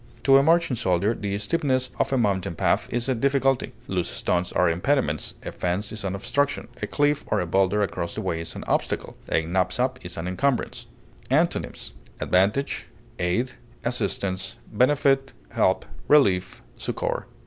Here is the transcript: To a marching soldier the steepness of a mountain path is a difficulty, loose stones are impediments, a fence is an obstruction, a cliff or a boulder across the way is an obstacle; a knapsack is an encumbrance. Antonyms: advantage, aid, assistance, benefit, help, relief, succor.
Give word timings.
To 0.23 0.37
a 0.37 0.41
marching 0.41 0.75
soldier 0.75 1.13
the 1.13 1.37
steepness 1.37 1.91
of 1.99 2.11
a 2.11 2.17
mountain 2.17 2.55
path 2.55 2.91
is 2.91 3.07
a 3.07 3.13
difficulty, 3.13 3.71
loose 3.85 4.09
stones 4.09 4.51
are 4.51 4.67
impediments, 4.67 5.35
a 5.45 5.51
fence 5.51 5.91
is 5.91 6.03
an 6.03 6.15
obstruction, 6.15 6.69
a 6.81 6.87
cliff 6.87 7.23
or 7.27 7.39
a 7.39 7.45
boulder 7.45 7.83
across 7.83 8.15
the 8.15 8.21
way 8.21 8.41
is 8.41 8.55
an 8.55 8.63
obstacle; 8.63 9.15
a 9.31 9.43
knapsack 9.45 9.99
is 10.01 10.17
an 10.17 10.27
encumbrance. 10.27 10.87
Antonyms: 11.29 11.93
advantage, 12.19 12.87
aid, 13.19 13.51
assistance, 13.85 14.55
benefit, 14.73 15.33
help, 15.51 15.85
relief, 16.07 16.63
succor. 16.77 17.27